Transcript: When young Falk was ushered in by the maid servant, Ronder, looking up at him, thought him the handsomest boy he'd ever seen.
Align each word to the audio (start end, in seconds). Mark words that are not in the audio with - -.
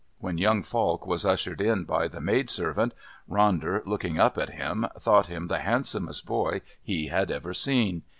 When 0.17 0.39
young 0.39 0.63
Falk 0.63 1.05
was 1.05 1.27
ushered 1.27 1.61
in 1.61 1.83
by 1.83 2.07
the 2.07 2.19
maid 2.19 2.49
servant, 2.49 2.95
Ronder, 3.29 3.85
looking 3.85 4.19
up 4.19 4.35
at 4.35 4.49
him, 4.49 4.87
thought 4.97 5.27
him 5.27 5.45
the 5.45 5.59
handsomest 5.59 6.25
boy 6.25 6.61
he'd 6.81 7.13
ever 7.29 7.53
seen. 7.53 8.01